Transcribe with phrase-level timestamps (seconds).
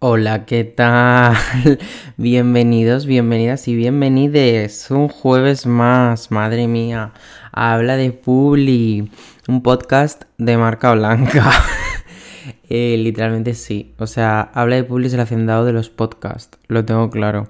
[0.00, 1.34] Hola, ¿qué tal?
[2.16, 4.92] Bienvenidos, bienvenidas y bienvenides.
[4.92, 7.14] Un jueves más, madre mía.
[7.50, 9.10] Habla de Publi,
[9.48, 11.50] un podcast de marca blanca.
[12.70, 13.94] Eh, literalmente sí.
[13.98, 17.48] O sea, habla de Publi es el hacendado de los podcasts, lo tengo claro.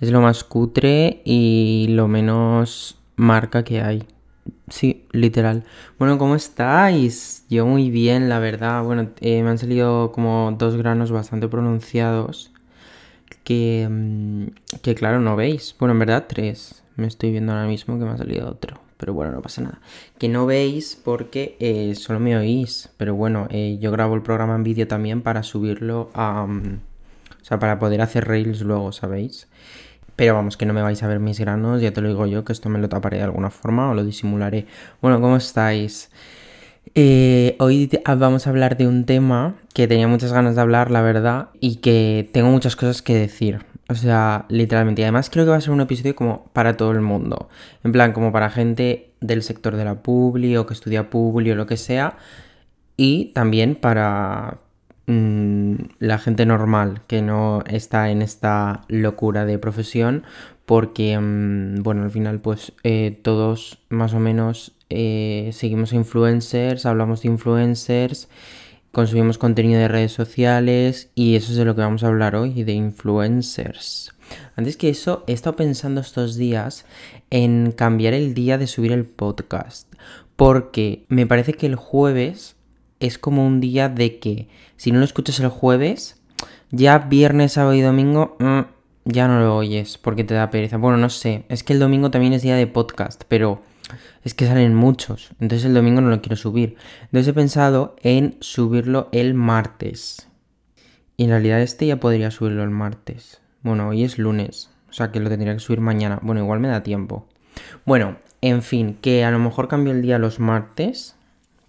[0.00, 4.06] Es lo más cutre y lo menos marca que hay.
[4.68, 5.64] Sí, literal.
[5.98, 7.44] Bueno, ¿cómo estáis?
[7.50, 8.82] Yo muy bien, la verdad.
[8.82, 12.50] Bueno, eh, me han salido como dos granos bastante pronunciados
[13.44, 15.74] que, mm, que, claro, no veis.
[15.78, 16.82] Bueno, en verdad tres.
[16.96, 18.80] Me estoy viendo ahora mismo que me ha salido otro.
[18.96, 19.80] Pero bueno, no pasa nada.
[20.18, 22.90] Que no veis porque eh, solo me oís.
[22.96, 26.46] Pero bueno, eh, yo grabo el programa en vídeo también para subirlo a...
[26.46, 26.80] Mm,
[27.42, 29.48] o sea, para poder hacer reels luego, ¿sabéis?
[30.16, 32.44] Pero vamos, que no me vais a ver mis granos, ya te lo digo yo,
[32.44, 34.66] que esto me lo taparé de alguna forma o lo disimularé.
[35.00, 36.10] Bueno, ¿cómo estáis?
[36.94, 41.02] Eh, hoy vamos a hablar de un tema que tenía muchas ganas de hablar, la
[41.02, 43.64] verdad, y que tengo muchas cosas que decir.
[43.88, 45.02] O sea, literalmente.
[45.02, 47.48] Y además creo que va a ser un episodio como para todo el mundo.
[47.82, 51.54] En plan, como para gente del sector de la publi o que estudia publi o
[51.56, 52.16] lo que sea.
[52.96, 54.58] Y también para,
[55.06, 60.22] Mm, la gente normal que no está en esta locura de profesión
[60.64, 67.20] porque mm, bueno al final pues eh, todos más o menos eh, seguimos influencers hablamos
[67.20, 68.30] de influencers
[68.92, 72.62] consumimos contenido de redes sociales y eso es de lo que vamos a hablar hoy
[72.62, 74.14] de influencers.
[74.56, 76.86] Antes que eso he estado pensando estos días
[77.28, 79.92] en cambiar el día de subir el podcast
[80.36, 82.56] porque me parece que el jueves
[83.00, 86.20] es como un día de que si no lo escuchas el jueves,
[86.70, 88.60] ya viernes, sábado y domingo mm,
[89.04, 90.76] ya no lo oyes porque te da pereza.
[90.76, 93.62] Bueno, no sé, es que el domingo también es día de podcast, pero
[94.24, 96.76] es que salen muchos, entonces el domingo no lo quiero subir.
[97.02, 100.28] Entonces he pensado en subirlo el martes.
[101.16, 103.40] Y en realidad este ya podría subirlo el martes.
[103.62, 106.18] Bueno, hoy es lunes, o sea que lo tendría que subir mañana.
[106.22, 107.28] Bueno, igual me da tiempo.
[107.84, 111.16] Bueno, en fin, que a lo mejor cambio el día los martes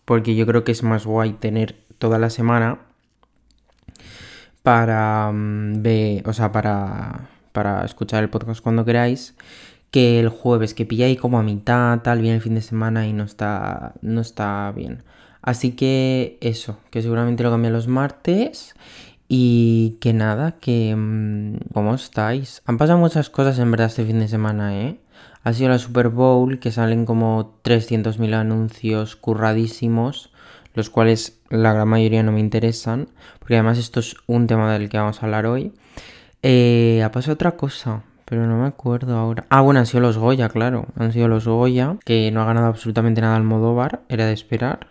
[0.05, 2.79] porque yo creo que es más guay tener toda la semana
[4.63, 9.35] para mm, ver, o sea, para, para escuchar el podcast cuando queráis,
[9.91, 13.07] que el jueves, que pilla ahí como a mitad, tal, viene el fin de semana
[13.07, 15.03] y no está, no está bien.
[15.41, 18.75] Así que eso, que seguramente lo cambie los martes
[19.27, 20.95] y que nada, que...
[20.95, 22.61] Mm, ¿Cómo estáis?
[22.66, 24.99] Han pasado muchas cosas en verdad este fin de semana, ¿eh?
[25.45, 30.31] Ha sido la Super Bowl, que salen como 300.000 anuncios curradísimos,
[30.73, 34.89] los cuales la gran mayoría no me interesan, porque además esto es un tema del
[34.89, 35.72] que vamos a hablar hoy.
[36.41, 39.45] Eh, ha pasado otra cosa, pero no me acuerdo ahora.
[39.50, 40.88] Ah, bueno, han sido los Goya, claro.
[40.97, 44.88] Han sido los Goya, que no ha ganado absolutamente nada Almodóvar, era de esperar.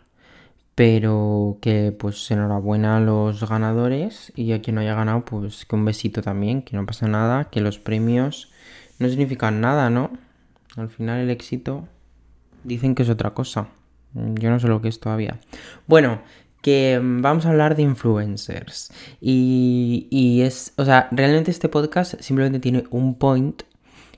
[0.77, 5.75] Pero que pues enhorabuena a los ganadores y a quien no haya ganado, pues que
[5.75, 8.53] un besito también, que no pasa nada, que los premios
[9.01, 10.13] no significan nada, ¿no?
[10.77, 11.89] Al final el éxito
[12.65, 13.69] dicen que es otra cosa.
[14.15, 15.41] Yo no sé lo que es todavía.
[15.87, 16.21] Bueno,
[16.63, 18.91] que vamos a hablar de influencers.
[19.21, 23.63] Y, es, o sea, realmente este podcast simplemente tiene un point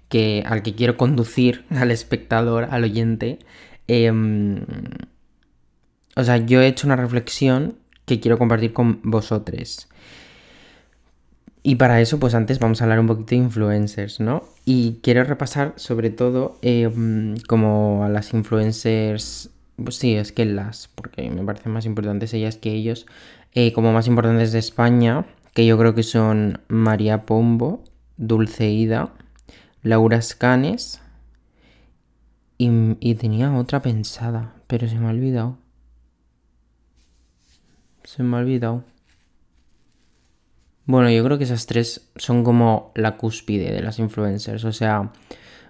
[0.08, 3.40] que, al que quiero conducir al espectador, al oyente.
[3.88, 4.64] Em,
[6.14, 9.88] o sea, yo he hecho una reflexión que quiero compartir con vosotros.
[11.68, 14.44] Y para eso, pues antes vamos a hablar un poquito de influencers, ¿no?
[14.64, 20.86] Y quiero repasar sobre todo em, como a las influencers, pues sí, es que las,
[20.86, 23.06] porque me parecen más importantes ellas que ellos,
[23.52, 27.82] eh, como más importantes de España, que yo creo que son María Pombo,
[28.16, 29.12] Dulceida,
[29.82, 31.00] Laura Scanes
[32.58, 35.58] y, y tenía otra pensada, pero se me ha olvidado.
[38.04, 38.84] Se me ha olvidado.
[40.86, 44.64] Bueno, yo creo que esas tres son como la cúspide de las influencers.
[44.64, 45.12] O sea,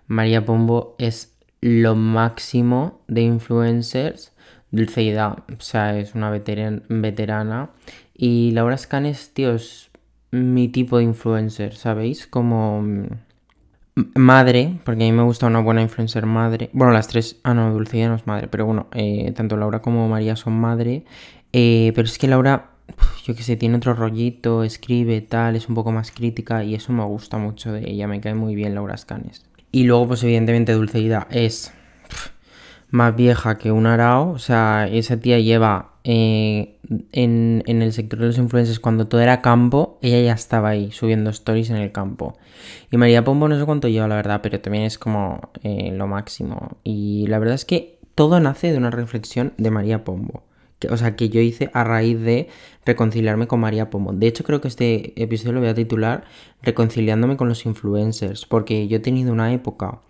[0.06, 4.32] María Pombo es lo máximo de influencers.
[4.70, 7.70] Dulceida, o sea, es una veterana.
[8.14, 9.90] Y Laura Scanes, tío, es
[10.30, 12.26] mi tipo de influencer, ¿sabéis?
[12.26, 13.06] Como mm,
[14.16, 16.68] madre, porque a mí me gusta una buena influencer madre.
[16.74, 20.08] Bueno, las tres, ah, no, Dulceida no es madre, pero bueno, eh, tanto Laura como
[20.08, 21.04] María son madre.
[21.52, 22.75] Eh, pero es que Laura
[23.24, 26.92] yo que sé, tiene otro rollito, escribe tal, es un poco más crítica y eso
[26.92, 29.44] me gusta mucho de ella, me cae muy bien Laura Scanes.
[29.72, 31.72] Y luego, pues evidentemente Dulceida es
[32.90, 36.78] más vieja que un arao, o sea, esa tía lleva eh,
[37.10, 41.30] en, el sector de los influencers cuando todo era campo, ella ya estaba ahí subiendo
[41.30, 42.38] stories en el campo.
[42.92, 46.06] Y María Pombo no sé cuánto lleva, la verdad, pero también es como eh, lo
[46.06, 46.78] máximo.
[46.84, 50.44] Y la verdad es que todo nace de una reflexión de María Pombo
[50.78, 52.48] que, o sea, que yo hice a raíz de
[52.84, 54.12] reconciliarme con María Pomo.
[54.12, 56.24] De hecho, creo que este episodio lo voy a titular
[56.62, 60.00] Reconciliándome con los influencers, porque yo he tenido una época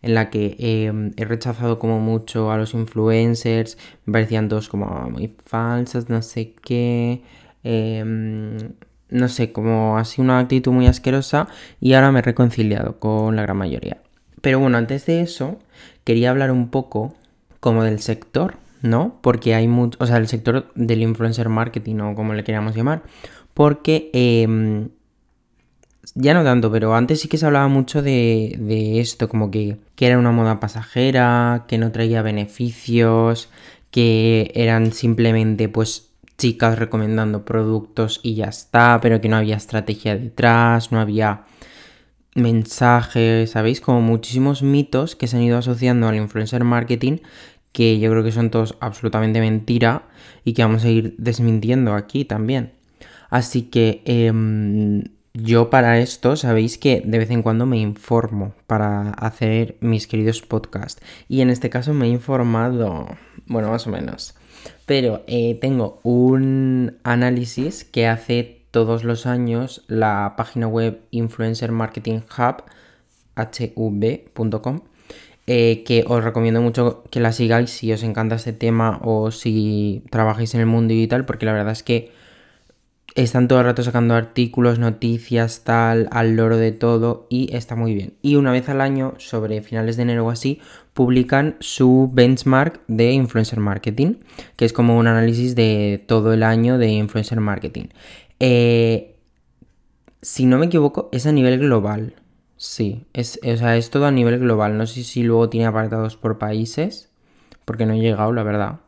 [0.00, 3.76] en la que em, he rechazado como mucho a los influencers,
[4.06, 7.22] me parecían todos como muy falsos, no sé qué,
[7.64, 8.72] em,
[9.10, 11.48] no sé, como así una actitud muy asquerosa
[11.80, 13.98] y ahora me he reconciliado con la gran mayoría.
[14.40, 15.58] Pero bueno, antes de eso,
[16.04, 17.14] quería hablar un poco
[17.60, 18.56] como del sector,
[18.86, 19.18] ¿no?
[19.22, 23.02] Porque hay mucho, o sea, el sector del influencer marketing o como le queríamos llamar,
[23.54, 24.88] porque em,
[26.14, 29.78] ya no tanto, pero antes sí que se hablaba mucho de, de esto, como que,
[29.96, 33.48] que, era una moda pasajera, que no traía beneficios,
[33.90, 40.16] que eran simplemente pues chicas recomendando productos y ya está, pero que no había estrategia
[40.16, 41.44] detrás, no había
[42.34, 43.80] mensajes, ¿sabéis?
[43.80, 47.18] Como muchísimos mitos que se han ido asociando al influencer marketing
[47.76, 50.04] que yo creo que son todos absolutamente mentira
[50.44, 52.72] y que vamos a ir desmintiendo aquí también.
[53.28, 59.10] Así que em, yo para esto sabéis que de vez en cuando me informo para
[59.10, 61.02] hacer mis queridos podcasts.
[61.28, 63.08] Y en este caso me he informado,
[63.44, 64.34] bueno, más o menos.
[64.86, 72.20] Pero eh, tengo un análisis que hace todos los años la página web Influencer Marketing
[72.38, 72.64] Hub,
[73.36, 74.80] hv.com
[75.46, 80.02] eh, que os recomiendo mucho que la sigáis si os encanta este tema o si
[80.10, 82.10] trabajáis en el mundo digital, porque la verdad es que
[83.16, 87.94] están todo el rato sacando artículos, noticias, tal, al loro de todo y está muy
[87.94, 88.14] bien.
[88.20, 90.60] Y una vez al año, sobre finales de enero o así,
[90.92, 94.16] publican su benchmark de influencer marketing,
[94.56, 97.86] que es como un análisis de todo el año de influencer marketing.
[98.38, 99.16] Eh,
[100.20, 102.14] si no me equivoco, es a nivel global.
[102.56, 104.78] Sí, es, o sea, es todo a nivel global.
[104.78, 107.10] No sé si luego tiene apartados por países,
[107.64, 108.80] porque no he llegado, la verdad.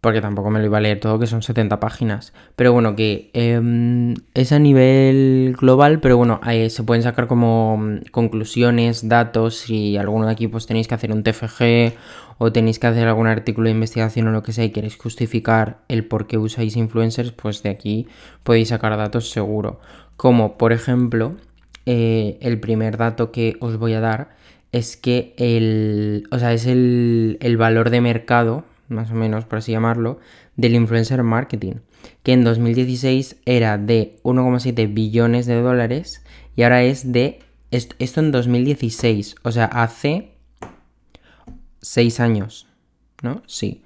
[0.00, 2.32] Porque tampoco me lo iba a leer todo, que son 70 páginas.
[2.56, 6.40] Pero bueno, que em, es a nivel global, pero bueno,
[6.70, 9.58] se pueden sacar como mm, conclusiones, datos.
[9.58, 11.94] Si alguno de aquí pues tenéis que hacer un TFG
[12.38, 15.80] o tenéis que hacer algún artículo de investigación o lo que sea y queréis justificar
[15.88, 18.08] el por qué usáis influencers, pues de aquí
[18.42, 19.80] podéis sacar datos seguro.
[20.16, 21.34] Como por ejemplo,
[21.92, 24.36] eh, el primer dato que os voy a dar
[24.70, 29.58] es que el, o sea, es el, el valor de mercado, más o menos por
[29.58, 30.20] así llamarlo,
[30.54, 31.80] del influencer marketing,
[32.22, 37.40] que en 2016 era de 1,7 billones de dólares y ahora es de
[37.72, 40.34] esto en 2016, o sea, hace
[41.80, 42.68] 6 años,
[43.20, 43.42] ¿no?
[43.48, 43.82] Sí.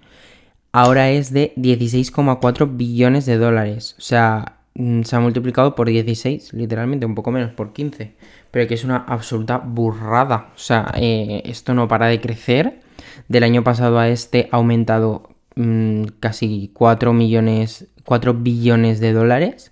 [0.73, 7.07] Ahora es de 16,4 billones de dólares, o sea, se ha multiplicado por 16, literalmente,
[7.07, 8.15] un poco menos, por 15.
[8.51, 10.51] Pero que es una absoluta burrada.
[10.55, 12.81] O sea, eh, esto no para de crecer.
[13.29, 19.71] Del año pasado a este ha aumentado mm, casi 4 millones, 4 billones de dólares.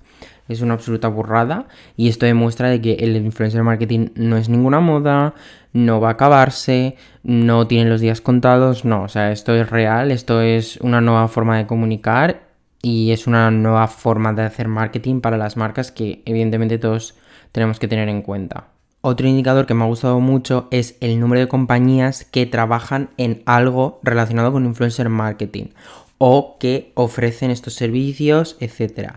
[0.49, 1.67] Es una absoluta burrada.
[1.97, 5.35] Y esto demuestra de que el influencer marketing no es ninguna moda,
[5.73, 8.85] no va a acabarse, no tiene los días contados.
[8.85, 12.52] No, o sea, esto es real, esto es una nueva forma de comunicar
[12.83, 17.15] y es una nueva forma de hacer marketing para las marcas que evidentemente todos
[17.53, 18.67] tenemos que tener en cuenta.
[19.01, 23.43] Otro indicador que me ha gustado mucho es el número de compañías que trabajan en
[23.47, 25.67] algo relacionado con influencer marketing
[26.19, 29.15] o que ofrecen estos servicios, etc.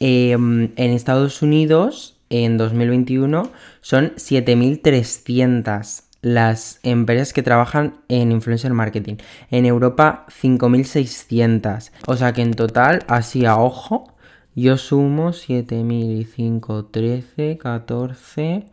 [0.00, 9.16] Em, en Estados Unidos, en 2021, son 7.300 las empresas que trabajan en influencer marketing.
[9.50, 11.90] En Europa 5.600.
[12.06, 14.14] O sea que en total, así a ojo,
[14.54, 18.66] yo sumo 7.000 5, 13, 14,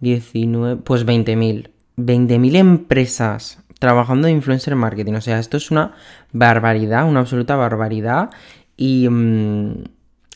[0.00, 1.70] 19, pues 20.000.
[1.98, 5.14] 20.000 empresas trabajando en influencer marketing.
[5.14, 5.92] O sea, esto es una
[6.32, 8.30] barbaridad, una absoluta barbaridad.
[8.76, 9.08] Y...
[9.08, 9.84] Mm,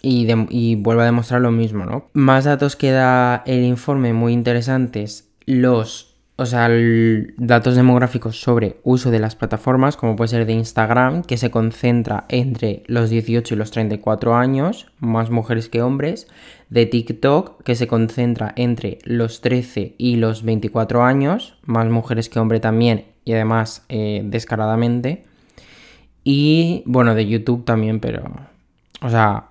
[0.06, 2.10] y, y, vuelvo a demostrar lo mismo, ¿no?
[2.12, 5.30] Más datos que da el informe muy interesantes.
[5.46, 6.68] Los o sea,
[7.36, 12.24] datos demográficos sobre uso de las plataformas, como puede ser de Instagram, que se concentra
[12.28, 16.26] entre los 18 y los 34 años, más mujeres que hombres,
[16.70, 22.40] de TikTok, que se concentra entre los 13 y los 24 años, más mujeres que
[22.40, 25.24] hombres también, y además eh, descaradamente,
[26.24, 28.24] y bueno, de YouTube también, pero,
[29.02, 29.50] o sea,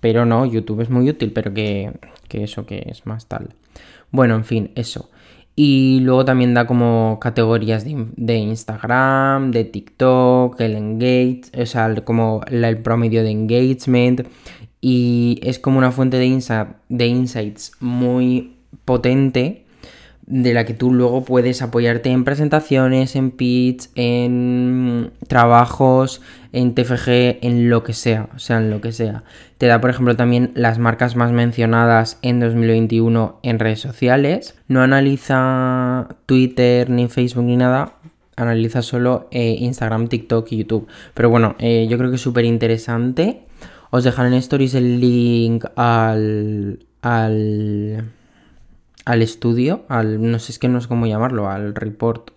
[0.00, 1.92] pero no, YouTube es muy útil, pero que,
[2.26, 3.50] que eso que es más tal.
[4.10, 5.10] Bueno, en fin, eso.
[5.56, 12.40] Y luego también da como categorías de, Instagram, de TikTok, el engage, o sea, como
[12.48, 14.26] el promedio de engagement.
[14.80, 19.63] Y es como una fuente de, de insights muy potente
[20.26, 27.40] de la que tú luego puedes apoyarte en presentaciones, en pitch, en trabajos, en TFG,
[27.42, 29.24] en lo que sea, o sea, en lo que sea.
[29.58, 34.56] Te da, por ejemplo, también las marcas más mencionadas en 2021 en redes sociales.
[34.66, 37.94] No analiza Twitter, ni Facebook, ni nada.
[38.36, 40.88] Analiza solo eh, Instagram, TikTok y YouTube.
[41.12, 43.42] Pero bueno, eh, yo creo que es súper interesante.
[43.90, 46.80] Os dejaré en stories el link al...
[47.02, 48.04] al
[49.04, 52.30] al estudio, al no sé es que no sé cómo llamarlo, al report,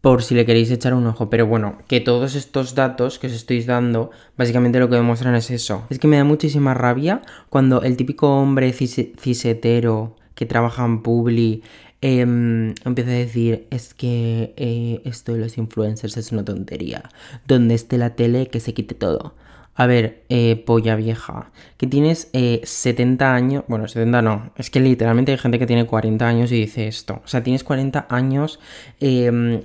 [0.00, 1.28] por si le queréis echar un ojo.
[1.30, 5.50] Pero bueno, que todos estos datos que os estoy dando, básicamente lo que demuestran es
[5.50, 5.84] eso.
[5.90, 11.62] Es que me da muchísima rabia cuando el típico hombre cisetero que trabaja en Publi
[12.00, 17.10] em, empieza a decir, es que eh, esto de los influencers es una tontería.
[17.46, 19.34] Donde esté la tele, que se quite todo.
[19.78, 24.80] A ver, eh, polla vieja, que tienes 70 eh, años, bueno, 70 no, es que
[24.80, 27.22] literalmente hay gente que tiene 40 años y dice esto.
[27.24, 28.58] O sea, tienes 40 años,
[28.98, 29.60] em,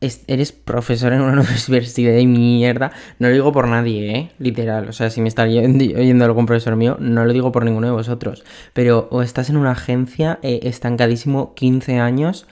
[0.00, 2.92] eres profesor en una universidad de mierda.
[3.18, 4.30] No lo digo por nadie, ¿eh?
[4.38, 4.88] Literal.
[4.88, 7.92] O sea, si me está oyendo algún profesor mío, no lo digo por ninguno de
[7.92, 8.44] vosotros.
[8.72, 12.46] Pero o estás en una agencia eh, estancadísimo 15 años.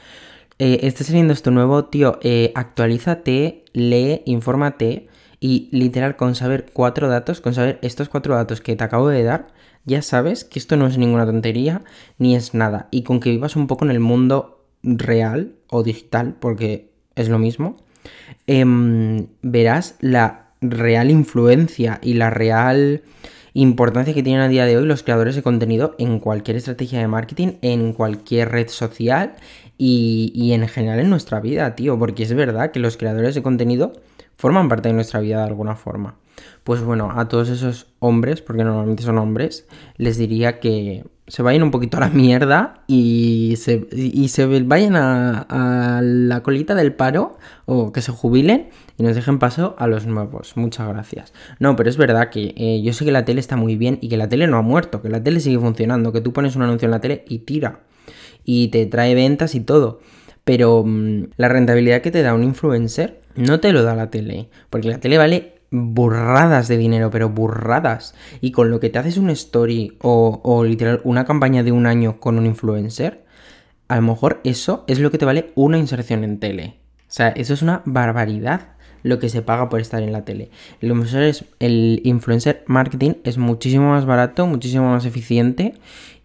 [0.59, 2.19] Eh, estás saliendo esto nuevo, tío.
[2.55, 5.09] actualízate, lee, infórmate
[5.47, 9.23] y literal, con saber cuatro datos, con saber estos cuatro datos que te acabo de
[9.23, 9.47] dar,
[9.85, 11.85] ya sabes que esto no es ninguna tontería
[12.19, 12.89] ni es nada.
[12.91, 17.39] Y con que vivas un poco en el mundo real o digital, porque es lo
[17.39, 17.77] mismo,
[18.49, 23.05] em, verás la real influencia y la real
[23.55, 27.07] importancia que tienen a día de hoy los creadores de contenido en cualquier estrategia de
[27.07, 29.37] marketing, en cualquier red social
[29.79, 31.97] y, y en general en nuestra vida, tío.
[32.01, 33.93] Porque es verdad que los creadores de contenido
[34.37, 36.17] forman parte de nuestra vida de alguna forma.
[36.65, 39.67] Pues bueno, a todos esos hombres, porque normalmente son hombres,
[39.97, 44.97] les diría que se vayan un poquito a la mierda y se, y se vayan
[44.97, 50.07] a, la colita del paro o que se jubilen y nos dejen paso a los
[50.07, 50.57] nuevos.
[50.57, 51.33] Muchas gracias.
[51.59, 54.09] No, pero es verdad que eh, yo sé que la tele está muy bien y
[54.09, 56.63] que la tele no ha muerto, que la tele sigue funcionando, que tú pones un
[56.63, 57.81] anuncio en la tele y tira
[58.45, 60.01] y te trae ventas y todo.
[60.47, 64.49] Pero mm, la rentabilidad que te da un influencer no te lo da la tele,
[64.71, 68.15] porque la tele vale burradas de dinero, pero burradas.
[68.41, 72.21] Y con lo que te haces un story o, literal una campaña de un año
[72.21, 73.25] con un influencer,
[73.89, 76.77] a lo mejor eso es lo que te vale una inserción en tele.
[77.01, 80.51] O sea, eso es una barbaridad lo que se paga por estar en la tele.
[80.81, 85.75] El influencer, el influencer marketing es muchísimo más barato, muchísimo más eficiente.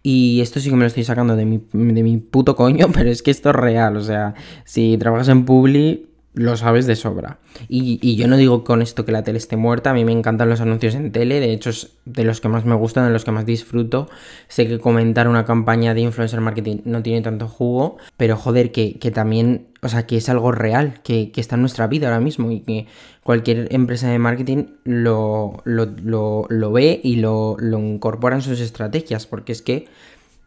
[0.02, 3.10] Y esto sí que me lo estoy sacando de mi, de mi puto coño, pero
[3.10, 3.96] es que esto es real.
[3.96, 7.38] O sea, si trabajas en Publi, lo sabes de sobra.
[7.68, 10.48] Y, yo no digo con esto que la tele esté muerta, a mí me encantan
[10.48, 13.24] los anuncios en tele, de hecho es de los que más me gustan, de los
[13.24, 14.08] que más disfruto.
[14.48, 18.94] Sé que comentar una campaña de influencer marketing no tiene tanto jugo, pero joder, que,
[19.14, 22.60] también, o sea, que es algo real, que, está en nuestra vida ahora mismo y
[22.60, 22.86] que
[23.22, 29.52] cualquier empresa de marketing lo, lo, ve y lo, lo incorpora en sus estrategias, porque
[29.52, 29.86] es que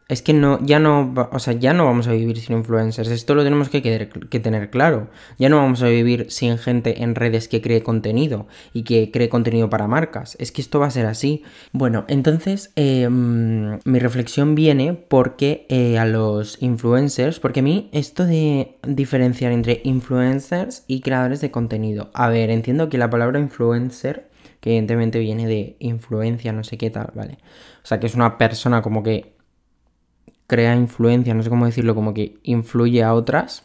[0.07, 3.09] es que no, ya no, o sea, ya no vamos a vivir sin influencers.
[3.09, 5.09] Esto lo tenemos que, que, tener claro.
[5.39, 9.29] Ya no vamos a vivir sin gente en redes que cree contenido y que cree
[9.29, 10.37] contenido para marcas.
[10.39, 11.43] Es que esto va a ser así.
[11.71, 18.25] Bueno, entonces em, mi reflexión viene porque eh, a los influencers, porque a mí esto
[18.25, 22.11] de diferenciar entre influencers y creadores de contenido.
[22.13, 26.91] A ver, entiendo que la palabra influencer, que evidentemente viene de influencia, no sé qué
[26.91, 27.39] tal, ¿vale?
[27.83, 29.34] O sea, que es una persona como que
[30.47, 33.63] crea influencia, no sé cómo decirlo, como que influye a otras.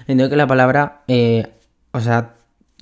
[0.00, 1.52] Entiendo que la palabra, eh,
[1.92, 2.34] o sea,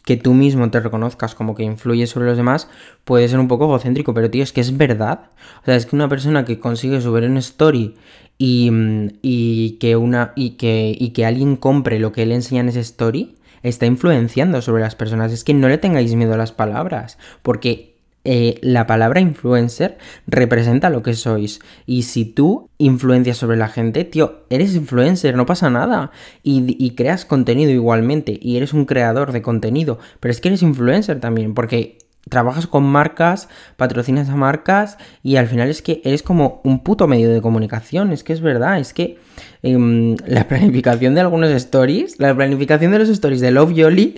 [0.05, 2.69] que tú mismo te reconozcas como que influye sobre los demás
[3.05, 5.31] puede ser un poco egocéntrico, pero tío, es que es verdad.
[5.62, 7.95] O sea, es que una persona que consigue subir una story
[8.38, 12.62] y, mm, y que una y que, y que alguien compre lo que él enseña
[12.62, 15.33] en esa story está influenciando sobre las personas.
[15.33, 17.91] Es que no le tengáis miedo a las palabras, porque
[18.25, 21.61] eh, la palabra influencer representa lo que sois.
[21.87, 26.12] Y si tú influencias sobre la gente, tío, eres influencer, no pasa nada.
[26.43, 28.38] Y, creas contenido igualmente.
[28.41, 29.99] Y eres un creador de contenido.
[30.21, 31.55] Pero es que eres influencer también.
[31.55, 31.99] Porque
[32.29, 34.99] trabajas con marcas, patrocinas a marcas.
[35.25, 38.12] Y al final es que eres como un puto medio de comunicación.
[38.12, 38.79] Es que es verdad.
[38.79, 39.19] Es que
[39.64, 44.14] em, la planificación de algunos stories, la planificación de los stories de Love Yoli.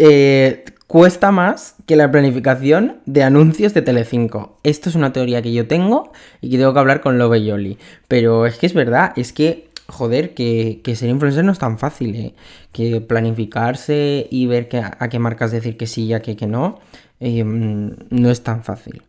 [0.00, 4.58] Eh, cuesta más que la planificación de anuncios de Telecinco.
[4.64, 7.78] Esto es una teoría que yo tengo y que tengo que hablar con Love Yoli.
[8.08, 12.16] Pero es que es verdad, es que, joder, que, ser influencer no es tan fácil,
[12.16, 12.34] ¿eh?
[12.72, 16.80] Que planificarse y ver a qué marcas decir que sí y a qué que no,
[17.20, 19.02] em, no es tan fácil.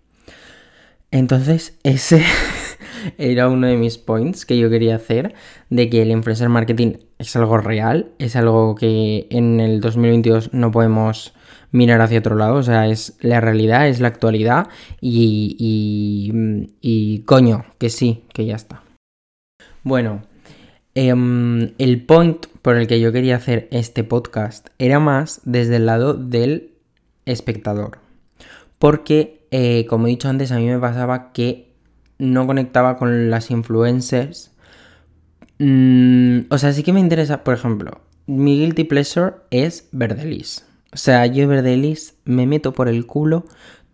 [1.12, 2.24] Entonces, ese...
[3.17, 5.33] era uno de mis points que yo quería hacer,
[5.69, 10.71] de que el influencer marketing es algo real, es algo que en el 2022 no
[10.71, 11.33] podemos
[11.72, 14.68] mirar hacia otro lado, o sea, es la realidad, es la actualidad
[15.02, 18.84] y, y, y coño, que sí, que ya está.
[19.84, 20.22] Bueno,
[20.96, 25.86] em, el point por el que yo quería hacer este podcast era más desde el
[25.86, 26.74] lado del
[27.26, 28.00] espectador.
[28.78, 31.74] Porque, eh, como he dicho antes, a mí me pasaba que
[32.18, 34.52] no conectaba con las influencers.
[35.60, 40.69] Mm, o sea, sí que me interesa, por ejemplo, mi guilty pleasure es Verdelis.
[40.91, 43.46] O sea, yo Verdelis me meto por el culo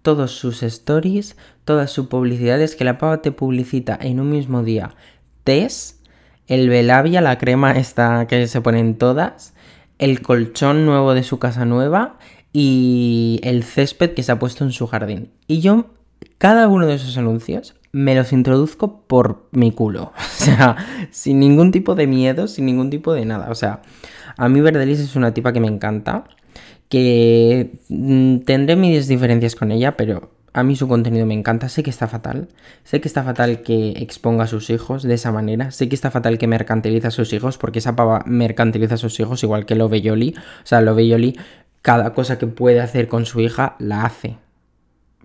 [0.02, 1.36] todos sus stories,
[1.66, 4.96] todas sus publicidades, que la pava te publicita en un mismo día.
[5.44, 6.00] Tess,
[6.48, 9.54] el Belavia, la crema esta que se ponen todas,
[9.98, 12.18] el colchón nuevo de su casa nueva
[12.54, 15.32] y el césped que se ha puesto en su jardín.
[15.48, 15.88] Y yo,
[16.38, 20.14] cada uno de esos anuncios, me los introduzco por mi culo.
[20.46, 20.76] O sea,
[21.10, 23.50] sin ningún tipo de miedo, sin ningún tipo de nada.
[23.50, 23.82] O sea,
[24.38, 26.26] a mí Verdelis es una tipa que me encanta,
[26.90, 31.68] que mm, tendré mis diferencias con ella, pero a mí su contenido me encanta.
[31.68, 32.48] Sé que está fatal.
[32.86, 35.72] Sé que está fatal que exponga a sus hijos de esa manera.
[35.72, 39.20] Sé que está fatal que mercantiliza a sus hijos, porque esa pava mercantiliza a sus
[39.20, 40.34] hijos igual que Love Yoli.
[40.38, 41.38] O sea, Love Yoli
[41.82, 44.38] cada cosa que puede hacer con su hija la hace.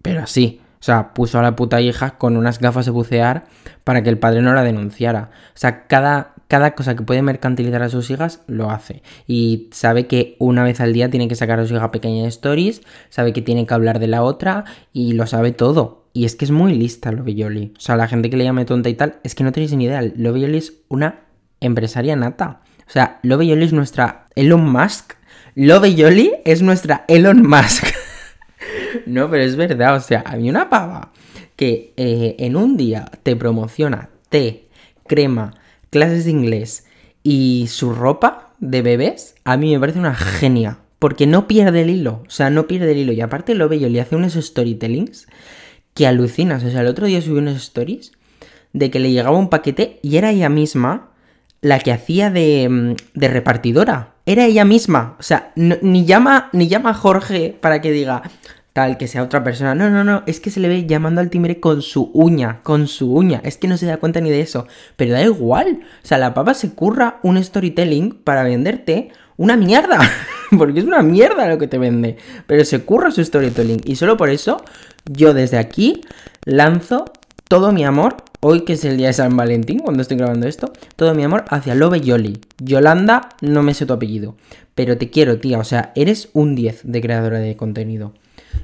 [0.03, 0.61] Pero así.
[0.81, 3.45] O sea, puso a la puta hija con unas gafas de bucear
[3.85, 5.31] para que el padre no la denunciara.
[5.55, 9.05] O sea, cada, cada cosa que puede mercantilizar a sus hijas lo hace.
[9.29, 12.83] Y sabe que una vez al día tiene que sacar a su hija pequeña stories,
[13.09, 16.09] sabe que tiene que hablar de la otra y lo sabe todo.
[16.13, 17.73] Y es que es muy lista Yoli.
[17.79, 19.85] O sea, la gente que le llame tonta y tal, es que no tenéis ni
[19.85, 20.03] idea.
[20.03, 21.21] Yoli es una
[21.61, 22.63] empresaria nata.
[22.85, 25.15] O sea, Yoli es nuestra Elon Musk
[25.55, 27.85] Love Yoli es nuestra Elon Musk.
[29.07, 31.13] no, pero es verdad, o sea, hay una pava
[31.55, 34.69] que eh, en un día te promociona té,
[35.07, 35.55] crema,
[35.91, 36.87] clases de inglés
[37.23, 40.79] y su ropa de bebés, a mí me parece una genia.
[40.99, 43.13] Porque no pierde el hilo, o sea, no pierde el hilo.
[43.13, 45.27] Y aparte Love Yoli hace unos storytellings
[45.95, 46.63] que alucinas.
[46.63, 48.13] O sea, el otro día subí unos stories
[48.75, 51.11] de que le llegaba un paquete y era ella misma
[51.63, 55.17] la que hacía de, mm, de repartidora era ella misma.
[55.19, 58.23] O sea, ni, llama, ni llama a Jorge para que diga
[58.73, 59.75] tal, que sea otra persona.
[59.75, 62.89] No, no, no, es que se le ve llamando al timbre con su uña, con
[62.89, 63.41] su uña.
[63.45, 64.67] Es que no se da cuenta ni de eso.
[64.97, 65.81] Pero da igual.
[66.03, 69.99] O sea, la papa se curra un storytelling para venderte una mierda.
[70.59, 72.17] Porque es una mierda lo que te vende.
[72.47, 73.81] Pero se curra su storytelling.
[73.85, 74.63] Y solo por eso,
[75.05, 76.03] yo desde aquí
[76.45, 77.07] lanzo
[77.49, 80.73] todo mi amor hoy que es el día de San Valentín, cuando estoy grabando esto,
[80.97, 82.41] todo mi amor hacia Love Yoli.
[82.59, 84.35] Yolanda, no me sé tu apellido,
[84.75, 88.15] pero te quiero, tía, o sea, eres un 10 de creadora de contenido.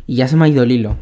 [0.07, 0.97] Y ya se me ha ido el hilo.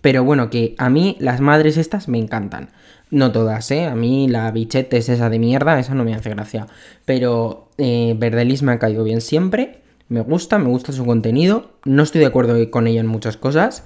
[0.00, 2.70] Pero bueno, que a mí las madres estas me encantan.
[3.10, 3.86] No todas, ¿eh?
[3.86, 6.66] A mí la bichete es esa de mierda, esa no me hace gracia.
[7.04, 9.80] Pero eh, Verdelis me ha caído bien siempre.
[10.08, 11.72] Me gusta, me gusta su contenido.
[11.84, 13.84] No estoy de acuerdo con ella en muchas cosas.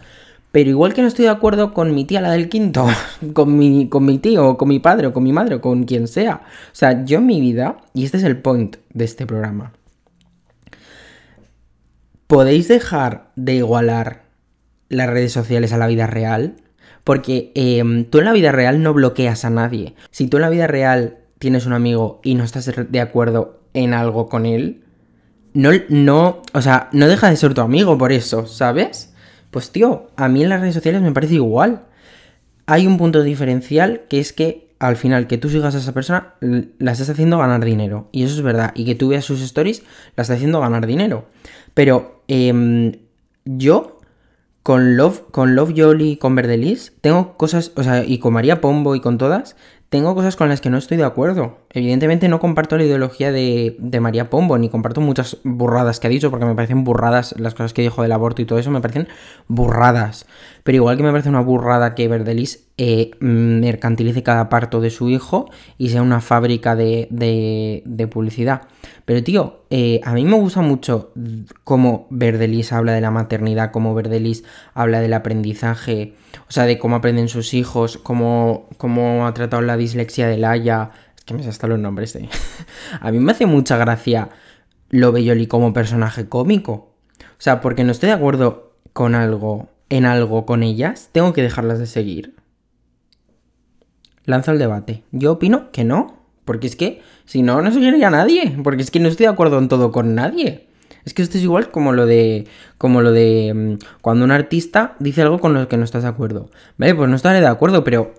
[0.52, 2.86] Pero igual que no estoy de acuerdo con mi tía, la del quinto,
[3.32, 5.84] con mi, con mi tío, o con mi padre, o con mi madre, o con
[5.84, 6.42] quien sea.
[6.44, 9.72] O sea, yo en mi vida, y este es el point de este programa,
[12.26, 14.22] podéis dejar de igualar
[14.92, 16.56] las redes sociales a la vida real.
[17.04, 19.94] Porque em, tú en la vida real no bloqueas a nadie.
[20.10, 23.94] Si tú en la vida real tienes un amigo y no estás de acuerdo en
[23.94, 24.84] algo con él,
[25.54, 29.12] no, no, o sea, no deja de ser tu amigo por eso, ¿sabes?
[29.50, 31.82] Pues tío, a mí en las redes sociales me parece igual.
[32.66, 36.34] Hay un punto diferencial que es que al final que tú sigas a esa persona
[36.40, 38.08] la estás haciendo ganar dinero.
[38.12, 38.72] Y eso es verdad.
[38.74, 39.82] Y que tú veas sus stories
[40.16, 41.26] la estás haciendo ganar dinero.
[41.74, 42.92] Pero em,
[43.44, 43.91] yo
[44.62, 48.94] con Love, con Love Yoli, con Verdelis, tengo cosas, o sea, y con María Pombo
[48.94, 49.56] y con todas,
[49.92, 51.58] tengo cosas con las que no estoy de acuerdo.
[51.68, 56.30] Evidentemente no comparto la ideología de, María Pombo, ni comparto muchas burradas que ha dicho,
[56.30, 59.08] porque me parecen burradas las cosas que dijo del aborto y todo eso, me parecen
[59.48, 60.26] burradas.
[60.62, 65.10] Pero igual que me parece una burrada que Verdelis eh, mercantilice cada parto de su
[65.10, 68.62] hijo y sea una fábrica de, de, publicidad.
[69.04, 71.12] Pero tío, eh, a mí me gusta mucho
[71.64, 74.44] cómo Verdelis habla de la maternidad, cómo Verdelis
[74.74, 76.14] habla del aprendizaje,
[76.48, 80.90] o sea, de cómo aprenden sus hijos, cómo, cómo ha tratado la dislexia de Laia.
[81.16, 82.28] Es que me sé hasta los nombres de...
[83.00, 84.28] a mí me hace mucha gracia
[84.90, 86.72] lo Belloli como personaje cómico.
[86.72, 91.42] O sea, porque no estoy de acuerdo con algo en algo con ellas, tengo que
[91.42, 92.34] dejarlas de seguir.
[94.24, 95.02] Lanzo el debate.
[95.12, 96.16] Yo opino que no.
[96.46, 98.56] Porque es que, si no, no seguiría a nadie.
[98.64, 100.66] Porque es que no estoy de acuerdo en todo con nadie.
[101.04, 102.46] Es que esto es igual como lo de.
[102.78, 103.52] Como lo de.
[103.54, 106.48] Mm, cuando un artista dice algo con lo que no estás de acuerdo.
[106.78, 108.14] Vale, pues no estaré de acuerdo, pero.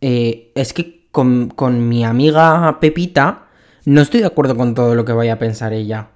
[0.00, 3.48] Eh, es que con, con mi amiga Pepita
[3.84, 6.10] no estoy de acuerdo con todo lo que vaya a pensar ella.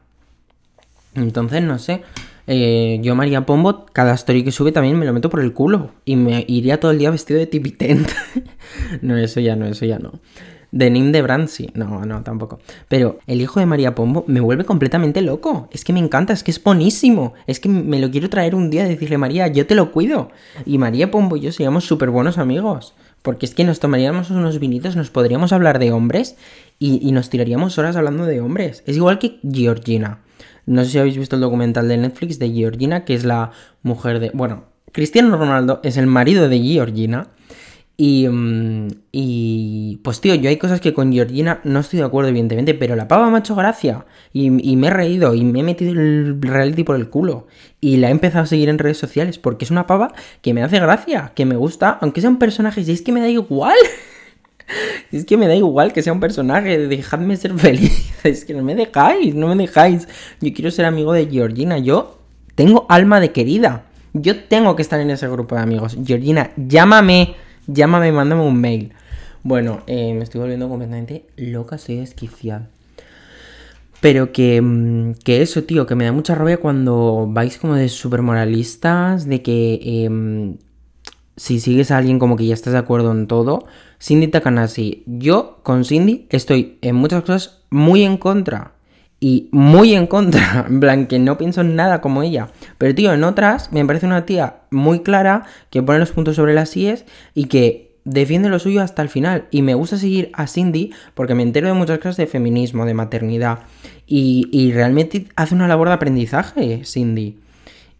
[1.16, 2.04] Entonces, no sé.
[2.46, 5.90] Eh, yo, María Pombo, cada story que sube también me lo meto por el culo.
[6.04, 8.09] Y me iría todo el día vestido de tipitent.
[9.02, 10.12] no, eso ya no, eso ya no.
[10.70, 11.70] De Nim de Brancy.
[11.74, 12.59] No, no, tampoco.
[12.88, 15.68] Pero el hijo de María Pombo me vuelve completamente loco.
[15.72, 17.35] Es que me encanta, es que es bonísimo.
[17.46, 20.30] Es que me lo quiero traer un día y decirle, María, yo te lo cuido.
[20.66, 22.94] Y María Pombo y yo seríamos súper buenos amigos.
[23.22, 26.37] Porque es que nos tomaríamos unos vinitos, nos podríamos hablar de hombres
[26.78, 28.83] y, y nos tiraríamos horas hablando de hombres.
[28.85, 30.18] Es igual que Georgina.
[30.66, 33.50] No sé si habéis visto el documental de Netflix de Georgina, que es la
[33.83, 34.31] mujer de...
[34.35, 37.29] Bueno, Cristiano Ronaldo es el marido de Georgina.
[37.96, 42.31] Y, mm, y pues tío, yo hay cosas que con Georgina no estoy de acuerdo,
[42.31, 44.05] evidentemente, pero la pava me ha hecho gracia.
[44.33, 47.46] Y, y, me he reído y me he metido el reality por el culo.
[47.81, 50.62] Y la he empezado a seguir en redes sociales porque es una pava que me
[50.62, 53.77] hace gracia, que me gusta, aunque sea un personaje, si es que me da igual.
[55.12, 58.12] Es que me da igual que sea un personaje, dejadme ser feliz.
[58.24, 60.09] Es que no me dejáis, no me dejáis.
[60.40, 61.79] Yo quiero ser amigo de Georgina.
[61.79, 62.18] Yo
[62.55, 63.85] tengo alma de querida.
[64.12, 65.96] Yo tengo que estar en ese grupo de amigos.
[66.05, 67.35] Georgina, llámame,
[67.66, 68.92] llámame, mándame un mail.
[69.42, 72.68] Bueno, eh, me estoy volviendo completamente loca, estoy desquiciada.
[74.00, 77.88] Pero que, mm, que, eso, tío, que me da mucha rabia cuando vais como de
[77.88, 80.57] super moralistas, de que eh,
[81.37, 83.66] si sigues a alguien como que ya estás de acuerdo en todo.
[84.05, 88.73] Cindy Takanashi, yo con Cindy estoy en muchas cosas muy en contra.
[89.19, 92.51] Y muy en contra, en plan que no pienso en nada como ella.
[92.77, 96.53] Pero tío, en otras me parece una tía muy clara, que pone los puntos sobre
[96.53, 99.47] las IES y que defiende lo suyo hasta el final.
[99.51, 102.93] Y me gusta seguir a Cindy porque me entero de muchas cosas de feminismo, de
[102.93, 103.61] maternidad.
[104.07, 107.38] Y, y realmente hace una labor de aprendizaje, Cindy.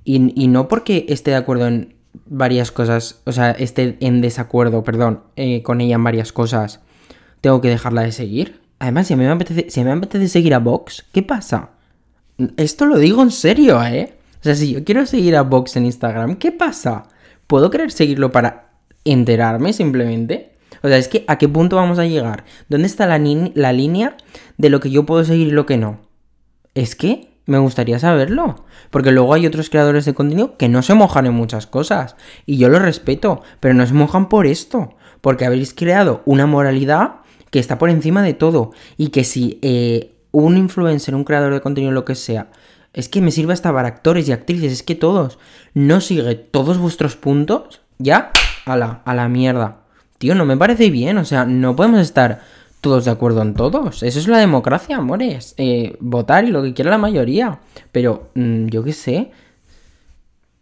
[0.05, 1.94] Y, y no porque esté de acuerdo en,
[2.27, 6.81] varias cosas, o sea, esté en desacuerdo, perdón, eh, con ella en varias cosas,
[7.41, 8.61] tengo que dejarla de seguir.
[8.79, 11.71] Además, si a mí me apetece, si me apetece seguir a Vox, ¿qué pasa?
[12.57, 14.15] Esto lo digo en serio, ¿eh?
[14.41, 17.05] O sea, si yo quiero seguir a Vox en Instagram, ¿qué pasa?
[17.47, 18.73] ¿Puedo querer seguirlo para
[19.05, 20.53] enterarme simplemente?
[20.83, 22.45] O sea, es que ¿a qué punto vamos a llegar?
[22.69, 24.17] ¿Dónde está la línea
[24.59, 26.01] de lo que yo puedo seguir y lo que no?
[26.75, 28.65] Es que me gustaría saberlo.
[28.91, 32.17] Porque luego hay otros creadores de contenido que no se mojan en muchas cosas.
[32.47, 34.95] Y yo lo respeto, pero no se mojan por esto.
[35.21, 37.17] Porque habéis creado una moralidad
[37.51, 38.73] que está por encima de todo.
[38.97, 42.49] Y que si eh, un influencer, un creador de contenido, lo que sea,
[42.93, 45.39] es que me sirve hasta para actores y actrices, es que todos,
[45.75, 48.31] no sigue todos vuestros puntos, ya,
[48.67, 49.79] a la, a la mierda.
[50.19, 52.43] Tío, no me parece bien, o sea, no podemos estar
[52.85, 54.03] todos de acuerdo en todos.
[54.03, 55.55] Eso es la democracia, amores.
[55.57, 57.61] Eh, votar y lo que quiera la mayoría.
[57.91, 59.31] Pero mmm, yo qué sé.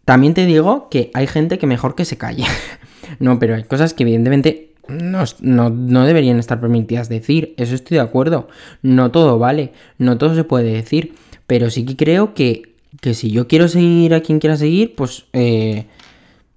[0.05, 2.45] También te digo que hay gente que mejor que se calle.
[3.19, 7.53] no, pero hay cosas que evidentemente no, no, no, deberían estar permitidas decir.
[7.57, 8.47] Eso estoy de acuerdo.
[8.81, 9.73] No todo vale.
[9.97, 11.15] No todo se puede decir.
[11.45, 15.25] Pero sí que creo que, que si yo quiero seguir a quien quiera seguir, pues
[15.33, 15.87] eh,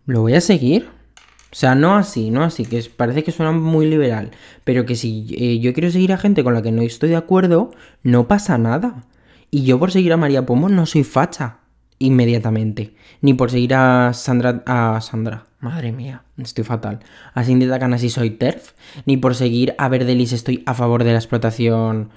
[0.07, 0.95] lo voy a seguir.
[1.52, 4.32] O sea, no así, no así, que parece que suena muy liberal,
[4.64, 7.16] pero que si eh, yo quiero seguir a gente con la que no estoy de
[7.16, 7.70] acuerdo,
[8.02, 9.04] no pasa nada.
[9.50, 11.59] Y yo por seguir a María Pomo no soy facha
[11.98, 17.00] inmediatamente, ni por seguir a Sandra, a Sandra, madre mía, estoy fatal,
[17.32, 17.66] a Cindy
[17.98, 18.72] si soy TERF,
[19.06, 22.11] ni por seguir a Verdelis estoy a favor de la explotación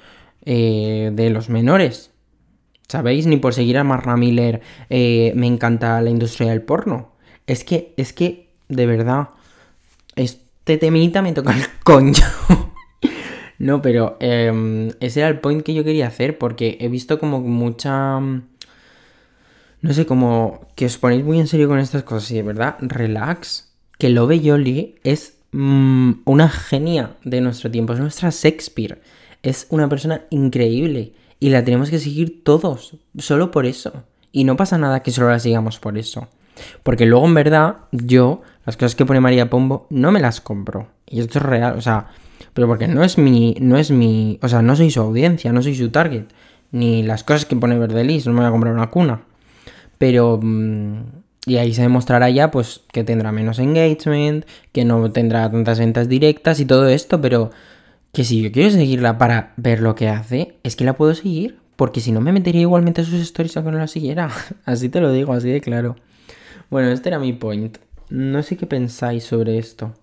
[0.46, 2.12] eh, de los menores.
[2.88, 3.28] ¿Sabéis?
[3.28, 7.12] Ni por seguir a Marna Miller eh, me encanta la industria del porno.
[7.46, 9.30] Es que, es que de verdad,
[10.16, 12.24] este temita me toca el coño.
[13.58, 17.42] no, pero eh, ese era el point que yo quería hacer porque he visto como
[17.42, 18.20] mucha...
[19.82, 22.76] No sé, como que os ponéis muy en serio con estas cosas y de verdad,
[22.82, 23.74] relax.
[23.98, 29.02] Que Love Yoli es mmm, una genia de nuestro tiempo, es nuestra Shakespeare.
[29.42, 34.04] Es una persona increíble y la tenemos que seguir todos, solo por eso.
[34.32, 36.28] Y no pasa nada que solo la sigamos por eso.
[36.84, 40.88] Porque luego en verdad yo las cosas que pone María Pombo no me las compro.
[41.08, 42.08] Y esto es real, o sea,
[42.54, 45.62] pero porque no es mi, no es mi, o sea, no soy su audiencia, no
[45.62, 46.26] soy su target.
[46.72, 49.22] Ni las cosas que pone Verdelis, no me voy a comprar una cuna.
[49.98, 50.40] Pero...
[50.42, 55.80] Mm, y ahí se demostrará ya, pues, que tendrá menos engagement, que no tendrá tantas
[55.80, 57.50] ventas directas y todo esto, pero
[58.12, 61.58] que si yo quiero seguirla para ver lo que hace, es que la puedo seguir,
[61.76, 64.30] porque si no me metería igualmente a sus stories aunque no la siguiera.
[64.66, 65.96] así te lo digo, así de claro.
[66.70, 67.78] Bueno, este era mi point.
[68.10, 69.94] No sé qué pensáis sobre esto.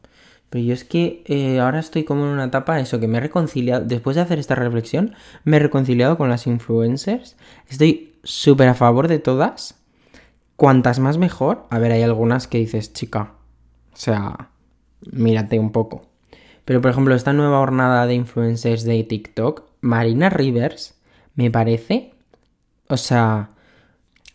[0.50, 3.20] Pero yo es que eh, ahora estoy como en una etapa, eso, que me he
[3.20, 5.14] reconciliado, después de hacer esta reflexión,
[5.44, 7.36] me he reconciliado con las influencers.
[7.68, 9.82] Estoy súper a favor de todas.
[10.54, 11.66] Cuantas más mejor.
[11.70, 13.32] A ver, hay algunas que dices, chica,
[13.92, 14.50] o sea,
[15.12, 16.06] mírate un poco.
[16.64, 20.94] Pero por ejemplo, esta nueva jornada de influencers de TikTok, Marina Rivers,
[21.34, 22.14] me parece.
[22.88, 23.50] O sea,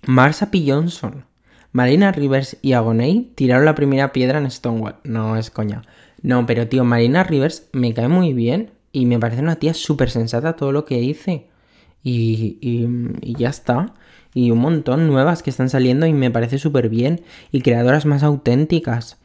[0.05, 0.63] Marsa P.
[0.65, 1.25] Johnson.
[1.73, 4.95] Marina Rivers y Agoney tiraron la primera piedra en Stonewall.
[5.03, 5.84] No, es coña.
[6.21, 10.10] No, pero tío, Marina Rivers me cae muy bien y me parece una tía súper
[10.10, 11.47] sensata todo lo que dice.
[12.03, 13.93] Y, y, ya está.
[14.34, 17.21] Y un montón nuevas que están saliendo y me parece súper bien.
[17.51, 19.17] Y creadoras más auténticas.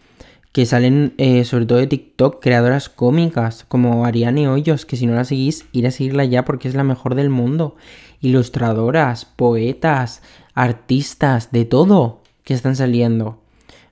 [0.52, 5.14] Que salen eh, sobre todo de TikTok, creadoras cómicas como Ariane Hoyos, que si no
[5.14, 7.76] la seguís, ir a seguirla ya porque es la mejor del mundo.
[8.20, 10.22] Ilustradoras, poetas,
[10.54, 13.40] artistas, de todo que están saliendo.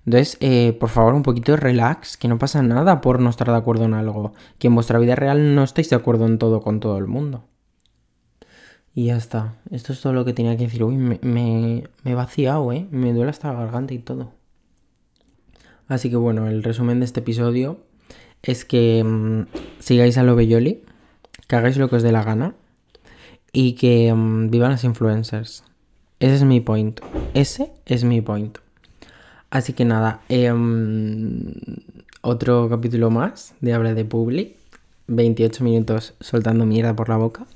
[0.06, 3.48] Entonces, eh, por favor, un poquito de relax, que no pasa nada por no estar
[3.48, 4.32] de acuerdo en algo.
[4.60, 7.42] Que en vuestra vida real no estáis de acuerdo en todo con todo el mundo.
[8.94, 9.56] Y ya está.
[9.72, 10.84] Esto es todo lo que tenía que decir.
[10.84, 12.86] Uy, me, me, he vaciado, ¿eh?
[12.92, 14.30] Me duele hasta la garganta y todo.
[15.88, 17.80] Así que bueno, el resumen de este episodio
[18.42, 19.46] es que mm,
[19.80, 20.84] sigáis a lo Belloli,
[21.48, 22.54] que hagáis lo que os dé la gana
[23.52, 25.64] y que mm, vivan las influencers.
[26.20, 27.00] Ese es mi point.
[27.34, 28.58] Ese es mi point.
[29.50, 31.54] Así que nada, em,
[32.22, 34.56] otro capítulo más de Habla de Publi.
[35.06, 37.46] 28 minutos soltando mierda por la boca.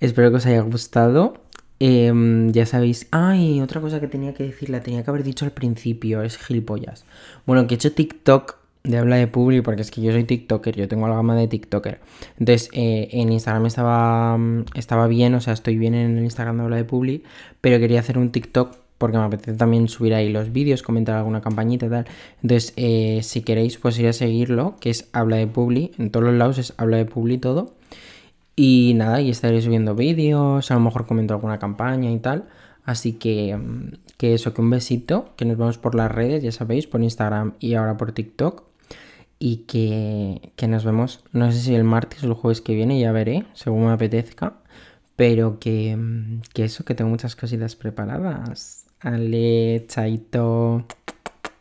[0.00, 1.34] Espero que os haya gustado.
[1.78, 3.06] Em, ya sabéis.
[3.10, 6.36] Ay, otra cosa que tenía que decir, la tenía que haber dicho al principio, es
[6.36, 7.04] gilipollas.
[7.46, 10.74] Bueno, que he hecho TikTok de habla de Publi, porque es que yo soy TikToker,
[10.76, 12.00] yo tengo la gama de TikToker.
[12.38, 14.38] Entonces, eh, en Instagram estaba,
[14.74, 17.22] estaba bien, o sea, estoy bien en el Instagram de habla de Publi,
[17.60, 21.40] pero quería hacer un TikTok porque me apetece también subir ahí los vídeos, comentar alguna
[21.40, 22.04] campañita y tal.
[22.42, 25.92] Entonces, eh, si queréis, pues ir a seguirlo, que es Habla de Publi.
[25.96, 27.72] En todos los lados es Habla de Publi todo.
[28.56, 32.44] Y nada, y estaré subiendo vídeos, a lo mejor comento alguna campaña y tal.
[32.84, 36.52] Así que, mm, que eso, que un besito, que nos vemos por las redes, ya
[36.52, 38.69] sabéis, por Instagram y ahora por TikTok.
[39.40, 43.00] Y que, que nos vemos, no sé si el martes o el jueves que viene,
[43.00, 44.58] ya veré, según me apetezca.
[45.16, 45.98] Pero que,
[46.54, 48.86] que eso, que tengo muchas cositas preparadas.
[49.00, 50.86] Ale, chaito.